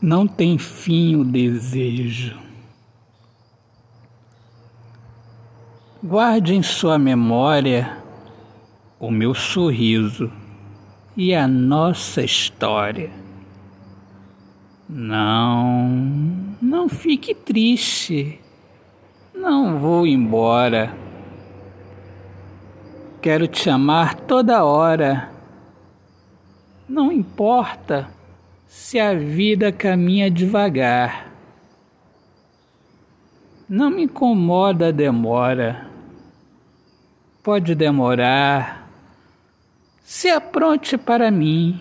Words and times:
Não 0.00 0.26
tem 0.26 0.58
fim 0.58 1.16
o 1.16 1.24
desejo. 1.24 2.38
Guarde 6.04 6.54
em 6.54 6.62
sua 6.62 6.98
memória 6.98 7.96
o 9.00 9.10
meu 9.10 9.34
sorriso 9.34 10.30
e 11.16 11.34
a 11.34 11.48
nossa 11.48 12.22
história. 12.22 13.10
Não, 14.86 15.88
não 16.60 16.88
fique 16.88 17.34
triste. 17.34 18.38
Não 19.34 19.78
vou 19.78 20.06
embora. 20.06 20.94
Quero 23.22 23.48
te 23.48 23.70
amar 23.70 24.14
toda 24.14 24.62
hora. 24.62 25.32
Não 26.86 27.10
importa 27.10 28.14
se 28.66 28.98
a 28.98 29.14
vida 29.14 29.70
caminha 29.70 30.30
devagar. 30.30 31.32
Não 33.68 33.90
me 33.90 34.04
incomoda 34.04 34.88
a 34.88 34.92
demora. 34.92 35.90
Pode 37.42 37.74
demorar. 37.74 38.88
Se 40.02 40.28
apronte 40.28 40.96
para 40.96 41.30
mim, 41.30 41.80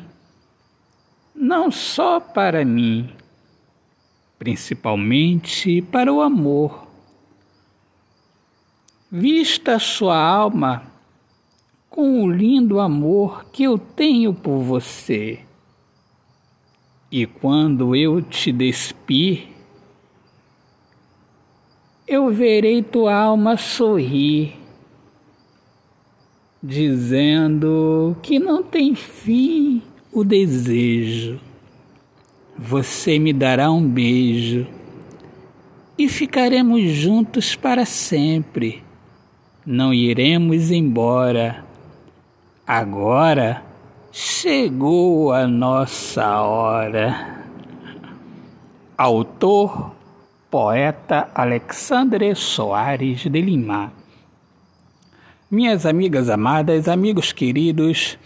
não 1.33 1.69
só 1.69 2.19
para 2.19 2.65
mim, 2.65 3.09
principalmente 4.39 5.81
para 5.81 6.11
o 6.11 6.21
amor. 6.21 6.87
Vista 9.11 9.77
sua 9.77 10.17
alma 10.17 10.91
com 11.89 12.23
o 12.23 12.31
lindo 12.31 12.79
amor 12.79 13.45
que 13.51 13.63
eu 13.63 13.77
tenho 13.77 14.33
por 14.33 14.59
você. 14.59 15.45
E 17.17 17.25
quando 17.25 17.95
eu 17.95 18.21
te 18.21 18.51
despir, 18.51 19.47
eu 22.05 22.29
verei 22.29 22.83
tua 22.83 23.15
alma 23.15 23.55
sorrir, 23.55 24.57
dizendo 26.61 28.17
que 28.21 28.37
não 28.37 28.61
tem 28.61 28.95
fim 28.95 29.81
o 30.11 30.25
desejo. 30.25 31.39
Você 32.59 33.17
me 33.17 33.31
dará 33.31 33.71
um 33.71 33.87
beijo 33.87 34.67
e 35.97 36.09
ficaremos 36.09 36.81
juntos 36.91 37.55
para 37.55 37.85
sempre. 37.85 38.83
Não 39.65 39.93
iremos 39.93 40.69
embora. 40.69 41.63
Agora 42.67 43.63
Chegou 44.47 45.33
a 45.33 45.47
nossa 45.47 46.39
hora. 46.41 47.41
Autor, 48.95 49.95
poeta 50.51 51.29
Alexandre 51.33 52.35
Soares 52.35 53.21
de 53.21 53.41
Lima. 53.41 53.91
Minhas 55.49 55.83
amigas 55.83 56.29
amadas, 56.29 56.87
amigos 56.87 57.31
queridos, 57.33 58.19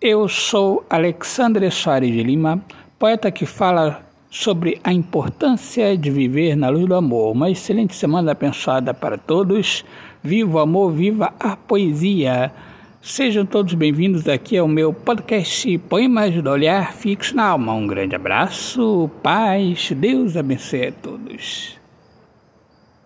eu 0.00 0.28
sou 0.28 0.86
Alexandre 0.88 1.68
Soares 1.72 2.12
de 2.12 2.22
Lima, 2.22 2.62
poeta 2.96 3.28
que 3.32 3.44
fala 3.44 4.00
sobre 4.30 4.80
a 4.84 4.92
importância 4.92 5.98
de 5.98 6.12
viver 6.12 6.54
na 6.54 6.68
luz 6.68 6.86
do 6.86 6.94
amor. 6.94 7.32
Uma 7.32 7.50
excelente 7.50 7.96
semana 7.96 8.30
abençoada 8.30 8.94
para 8.94 9.18
todos. 9.18 9.84
Viva 10.22 10.58
o 10.58 10.60
amor, 10.60 10.92
viva 10.92 11.34
a 11.40 11.56
poesia. 11.56 12.52
Sejam 13.00 13.46
todos 13.46 13.74
bem-vindos 13.74 14.28
aqui 14.28 14.58
ao 14.58 14.66
meu 14.66 14.92
podcast 14.92 15.78
Poemas 15.78 16.34
do 16.42 16.50
Olhar 16.50 16.92
Fixo 16.92 17.34
na 17.36 17.44
Alma. 17.44 17.72
Um 17.72 17.86
grande 17.86 18.16
abraço, 18.16 19.08
paz, 19.22 19.92
Deus 19.92 20.36
abençoe 20.36 20.88
a 20.88 20.92
todos. 20.92 21.78